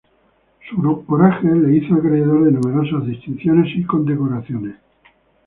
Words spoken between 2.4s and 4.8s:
de numerosas distinciones y condecoraciones.